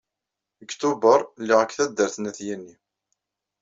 [0.59, 2.75] Deg Tubeṛ, lliɣ deg taddart n At Yanni.